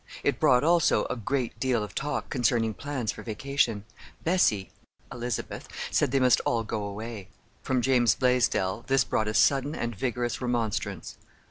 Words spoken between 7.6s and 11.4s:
From James Blaisdell this brought a sudden and vigorous remonstrance.